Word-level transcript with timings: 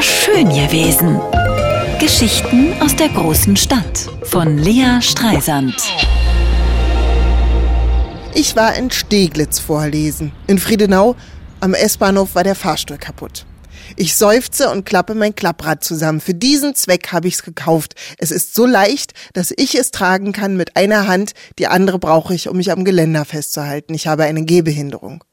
War 0.00 0.04
schön 0.04 0.48
gewesen. 0.48 1.20
Geschichten 2.00 2.72
aus 2.80 2.96
der 2.96 3.10
großen 3.10 3.54
Stadt 3.54 4.08
von 4.22 4.56
Lea 4.56 5.02
Streisand. 5.02 5.74
Ich 8.34 8.56
war 8.56 8.74
in 8.76 8.90
Steglitz 8.90 9.58
vorlesen. 9.58 10.32
In 10.46 10.58
Friedenau 10.58 11.16
am 11.60 11.74
S-Bahnhof 11.74 12.34
war 12.34 12.44
der 12.44 12.54
Fahrstuhl 12.54 12.96
kaputt. 12.96 13.44
Ich 13.96 14.16
seufze 14.16 14.70
und 14.70 14.86
klappe 14.86 15.14
mein 15.14 15.34
Klapprad 15.34 15.84
zusammen. 15.84 16.22
Für 16.22 16.32
diesen 16.32 16.74
Zweck 16.74 17.12
habe 17.12 17.28
ich's 17.28 17.42
gekauft. 17.42 17.94
Es 18.16 18.30
ist 18.30 18.54
so 18.54 18.64
leicht, 18.64 19.12
dass 19.34 19.52
ich 19.54 19.74
es 19.74 19.90
tragen 19.90 20.32
kann 20.32 20.56
mit 20.56 20.78
einer 20.78 21.08
Hand. 21.08 21.32
Die 21.58 21.66
andere 21.66 21.98
brauche 21.98 22.34
ich, 22.34 22.48
um 22.48 22.56
mich 22.56 22.72
am 22.72 22.86
Geländer 22.86 23.26
festzuhalten. 23.26 23.92
Ich 23.92 24.06
habe 24.06 24.24
eine 24.24 24.46
Gehbehinderung. 24.46 25.24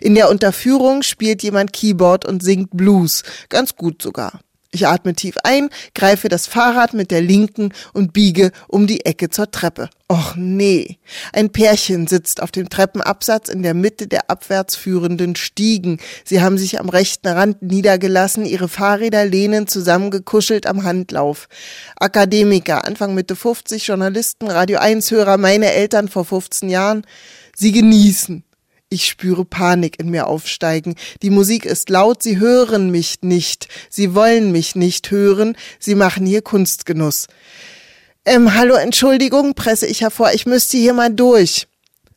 In 0.00 0.14
der 0.14 0.30
Unterführung 0.30 1.02
spielt 1.02 1.42
jemand 1.42 1.72
Keyboard 1.72 2.24
und 2.24 2.42
singt 2.42 2.76
Blues. 2.76 3.22
Ganz 3.48 3.76
gut 3.76 4.02
sogar. 4.02 4.40
Ich 4.70 4.86
atme 4.86 5.14
tief 5.14 5.36
ein, 5.44 5.70
greife 5.94 6.28
das 6.28 6.46
Fahrrad 6.46 6.92
mit 6.92 7.10
der 7.10 7.22
linken 7.22 7.72
und 7.94 8.12
biege 8.12 8.52
um 8.66 8.86
die 8.86 9.06
Ecke 9.06 9.30
zur 9.30 9.50
Treppe. 9.50 9.88
Och 10.12 10.36
nee. 10.36 10.98
Ein 11.32 11.50
Pärchen 11.50 12.06
sitzt 12.06 12.42
auf 12.42 12.50
dem 12.50 12.68
Treppenabsatz 12.68 13.48
in 13.48 13.62
der 13.62 13.72
Mitte 13.72 14.06
der 14.08 14.30
abwärts 14.30 14.76
führenden 14.76 15.36
Stiegen. 15.36 16.00
Sie 16.22 16.42
haben 16.42 16.58
sich 16.58 16.78
am 16.80 16.90
rechten 16.90 17.28
Rand 17.28 17.62
niedergelassen, 17.62 18.44
ihre 18.44 18.68
Fahrräder 18.68 19.24
lehnen 19.24 19.68
zusammengekuschelt 19.68 20.66
am 20.66 20.84
Handlauf. 20.84 21.48
Akademiker, 21.96 22.84
Anfang 22.84 23.14
Mitte 23.14 23.36
50, 23.36 23.86
Journalisten, 23.86 24.48
Radio 24.48 24.80
1 24.80 25.10
Hörer, 25.10 25.38
meine 25.38 25.72
Eltern 25.72 26.08
vor 26.08 26.26
15 26.26 26.68
Jahren. 26.68 27.06
Sie 27.56 27.72
genießen. 27.72 28.44
Ich 28.90 29.06
spüre 29.06 29.44
Panik 29.44 30.00
in 30.00 30.08
mir 30.08 30.26
aufsteigen. 30.28 30.94
Die 31.20 31.28
Musik 31.28 31.66
ist 31.66 31.90
laut, 31.90 32.22
sie 32.22 32.38
hören 32.38 32.90
mich 32.90 33.18
nicht. 33.20 33.68
Sie 33.90 34.14
wollen 34.14 34.50
mich 34.50 34.76
nicht 34.76 35.10
hören. 35.10 35.56
Sie 35.78 35.94
machen 35.94 36.24
hier 36.24 36.40
Kunstgenuss. 36.40 37.26
Ähm, 38.24 38.54
hallo, 38.54 38.76
Entschuldigung, 38.76 39.52
presse 39.54 39.86
ich 39.86 40.00
hervor. 40.00 40.32
Ich 40.32 40.46
müsste 40.46 40.78
hier 40.78 40.94
mal 40.94 41.12
durch. 41.12 41.68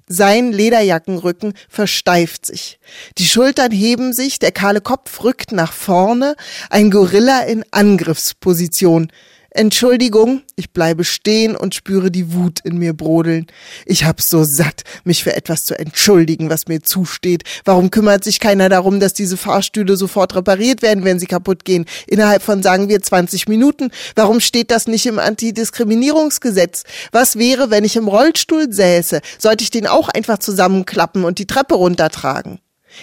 Sein 0.07 0.53
Lederjackenrücken 0.53 1.53
versteift 1.67 2.45
sich. 2.45 2.79
Die 3.17 3.25
Schultern 3.25 3.71
heben 3.71 4.13
sich, 4.13 4.39
der 4.39 4.53
kahle 4.53 4.79
Kopf 4.79 5.23
rückt 5.23 5.51
nach 5.51 5.73
vorne, 5.73 6.35
ein 6.69 6.89
Gorilla 6.89 7.41
in 7.41 7.65
Angriffsposition. 7.71 9.11
Entschuldigung, 9.53 10.43
ich 10.55 10.71
bleibe 10.71 11.03
stehen 11.03 11.57
und 11.57 11.75
spüre 11.75 12.09
die 12.09 12.33
Wut 12.33 12.61
in 12.63 12.77
mir 12.77 12.93
brodeln. 12.93 13.47
Ich 13.85 14.05
hab's 14.05 14.29
so 14.29 14.45
satt, 14.45 14.83
mich 15.03 15.25
für 15.25 15.35
etwas 15.35 15.65
zu 15.65 15.77
entschuldigen, 15.77 16.49
was 16.49 16.69
mir 16.69 16.81
zusteht. 16.83 17.43
Warum 17.65 17.91
kümmert 17.91 18.23
sich 18.23 18.39
keiner 18.39 18.69
darum, 18.69 19.01
dass 19.01 19.13
diese 19.13 19.35
Fahrstühle 19.35 19.97
sofort 19.97 20.35
repariert 20.35 20.81
werden, 20.81 21.03
wenn 21.03 21.19
sie 21.19 21.25
kaputt 21.25 21.65
gehen? 21.65 21.85
Innerhalb 22.07 22.43
von, 22.43 22.63
sagen 22.63 22.87
wir, 22.87 23.01
20 23.01 23.49
Minuten. 23.49 23.91
Warum 24.15 24.39
steht 24.39 24.71
das 24.71 24.87
nicht 24.87 25.05
im 25.05 25.19
Antidiskriminierungsgesetz? 25.19 26.83
Was 27.11 27.35
wäre, 27.35 27.69
wenn 27.69 27.83
ich 27.83 27.97
im 27.97 28.07
Rollstuhl 28.07 28.71
säße? 28.71 29.19
Sollte 29.37 29.65
ich 29.65 29.69
den 29.69 29.85
auch 29.85 30.07
einfach 30.07 30.37
zusammenklappen 30.37 31.25
und 31.25 31.39
die 31.39 31.47
Treppe 31.47 31.75
runtertragen? 31.75 32.59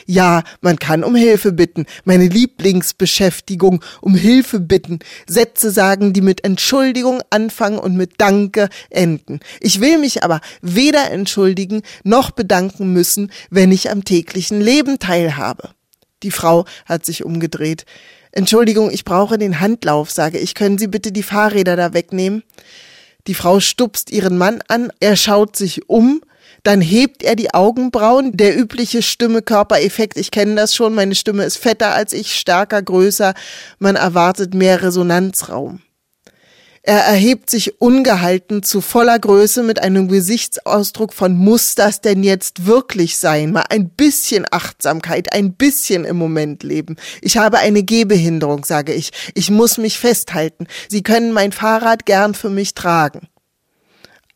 Ja, 0.06 0.42
man 0.60 0.78
kann 0.78 1.04
um 1.04 1.14
Hilfe 1.14 1.52
bitten. 1.52 1.86
Meine 2.04 2.26
Lieblingsbeschäftigung, 2.26 3.84
um 4.00 4.14
Hilfe 4.14 4.60
bitten. 4.60 4.98
Sätze 5.26 5.70
sagen, 5.70 6.12
die 6.12 6.20
mit 6.20 6.44
Entschuldigung 6.44 7.20
anfangen 7.30 7.78
und 7.78 7.96
mit 7.96 8.12
Danke 8.18 8.68
enden. 8.90 9.40
Ich 9.60 9.80
will 9.80 9.98
mich 9.98 10.22
aber 10.22 10.40
weder 10.62 11.10
entschuldigen 11.10 11.82
noch 12.04 12.30
bedanken 12.30 12.92
müssen, 12.92 13.30
wenn 13.50 13.72
ich 13.72 13.90
am 13.90 14.04
täglichen 14.04 14.60
Leben 14.60 14.98
teilhabe. 14.98 15.70
Die 16.22 16.30
Frau 16.30 16.64
hat 16.84 17.06
sich 17.06 17.24
umgedreht. 17.24 17.84
Entschuldigung, 18.32 18.90
ich 18.90 19.04
brauche 19.04 19.38
den 19.38 19.60
Handlauf, 19.60 20.10
sage 20.10 20.38
ich. 20.38 20.54
Können 20.54 20.78
Sie 20.78 20.88
bitte 20.88 21.12
die 21.12 21.22
Fahrräder 21.22 21.76
da 21.76 21.94
wegnehmen? 21.94 22.42
Die 23.26 23.34
Frau 23.34 23.60
stupst 23.60 24.10
ihren 24.10 24.38
Mann 24.38 24.62
an, 24.68 24.90
er 25.00 25.16
schaut 25.16 25.56
sich 25.56 25.88
um, 25.88 26.22
dann 26.62 26.80
hebt 26.80 27.22
er 27.22 27.36
die 27.36 27.54
Augenbrauen, 27.54 28.36
der 28.36 28.58
übliche 28.58 29.02
Stimme-Körpereffekt, 29.02 30.16
ich 30.16 30.30
kenne 30.30 30.54
das 30.54 30.74
schon, 30.74 30.94
meine 30.94 31.14
Stimme 31.14 31.44
ist 31.44 31.58
fetter 31.58 31.94
als 31.94 32.12
ich, 32.12 32.34
stärker, 32.34 32.82
größer, 32.82 33.34
man 33.78 33.96
erwartet 33.96 34.54
mehr 34.54 34.82
Resonanzraum. 34.82 35.80
Er 36.88 37.00
erhebt 37.00 37.50
sich 37.50 37.82
ungehalten 37.82 38.62
zu 38.62 38.80
voller 38.80 39.18
Größe 39.18 39.62
mit 39.62 39.78
einem 39.78 40.08
Gesichtsausdruck 40.08 41.12
von 41.12 41.36
muss 41.36 41.74
das 41.74 42.00
denn 42.00 42.22
jetzt 42.22 42.64
wirklich 42.64 43.18
sein? 43.18 43.52
Mal 43.52 43.66
ein 43.68 43.90
bisschen 43.90 44.46
Achtsamkeit, 44.50 45.34
ein 45.34 45.52
bisschen 45.52 46.06
im 46.06 46.16
Moment 46.16 46.62
leben. 46.62 46.96
Ich 47.20 47.36
habe 47.36 47.58
eine 47.58 47.82
Gehbehinderung, 47.82 48.64
sage 48.64 48.94
ich. 48.94 49.10
Ich 49.34 49.50
muss 49.50 49.76
mich 49.76 49.98
festhalten. 49.98 50.66
Sie 50.88 51.02
können 51.02 51.32
mein 51.32 51.52
Fahrrad 51.52 52.06
gern 52.06 52.32
für 52.32 52.48
mich 52.48 52.72
tragen. 52.72 53.28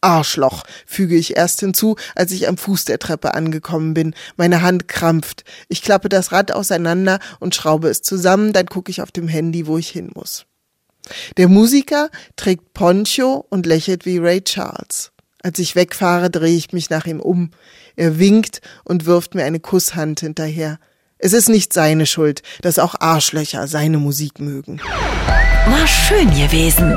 Arschloch, 0.02 0.64
füge 0.86 1.16
ich 1.16 1.36
erst 1.36 1.60
hinzu, 1.60 1.96
als 2.14 2.32
ich 2.32 2.48
am 2.48 2.58
Fuß 2.58 2.84
der 2.84 2.98
Treppe 2.98 3.34
angekommen 3.34 3.94
bin. 3.94 4.14
Meine 4.36 4.62
Hand 4.62 4.88
krampft. 4.88 5.44
Ich 5.68 5.82
klappe 5.82 6.08
das 6.08 6.32
Rad 6.32 6.52
auseinander 6.52 7.18
und 7.40 7.54
schraube 7.54 7.88
es 7.88 8.02
zusammen, 8.02 8.52
dann 8.52 8.66
gucke 8.66 8.90
ich 8.90 9.00
auf 9.00 9.12
dem 9.12 9.28
Handy, 9.28 9.66
wo 9.66 9.78
ich 9.78 9.88
hin 9.88 10.10
muss. 10.14 10.46
Der 11.36 11.48
Musiker 11.48 12.10
trägt 12.36 12.74
Poncho 12.74 13.44
und 13.48 13.66
lächelt 13.66 14.06
wie 14.06 14.18
Ray 14.18 14.42
Charles. 14.42 15.12
Als 15.42 15.58
ich 15.58 15.74
wegfahre, 15.74 16.30
drehe 16.30 16.56
ich 16.56 16.72
mich 16.72 16.88
nach 16.90 17.06
ihm 17.06 17.18
um. 17.18 17.50
Er 17.96 18.18
winkt 18.18 18.60
und 18.84 19.06
wirft 19.06 19.34
mir 19.34 19.44
eine 19.44 19.58
Kusshand 19.58 20.20
hinterher. 20.20 20.78
Es 21.18 21.32
ist 21.32 21.48
nicht 21.48 21.72
seine 21.72 22.06
Schuld, 22.06 22.42
dass 22.62 22.78
auch 22.78 22.94
Arschlöcher 23.00 23.66
seine 23.66 23.98
Musik 23.98 24.40
mögen. 24.40 24.80
War 25.66 25.86
schön 25.86 26.30
gewesen. 26.30 26.96